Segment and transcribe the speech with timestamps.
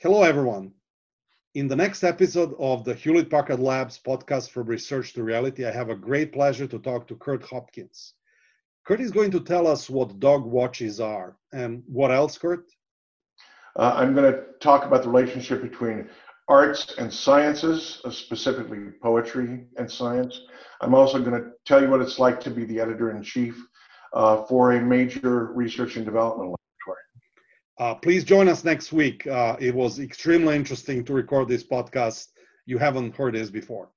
[0.00, 0.72] Hello, everyone.
[1.54, 5.72] In the next episode of the Hewlett Packard Labs podcast from research to reality, I
[5.72, 8.14] have a great pleasure to talk to Kurt Hopkins.
[8.86, 11.36] Kurt is going to tell us what dog watches are.
[11.52, 12.70] And what else, Kurt?
[13.74, 16.08] Uh, I'm going to talk about the relationship between
[16.48, 20.40] arts and sciences, uh, specifically poetry and science.
[20.80, 23.60] I'm also going to tell you what it's like to be the editor in chief
[24.12, 27.04] uh, for a major research and development laboratory.
[27.78, 29.26] Uh, please join us next week.
[29.26, 32.28] Uh, it was extremely interesting to record this podcast.
[32.66, 33.90] You haven't heard this before.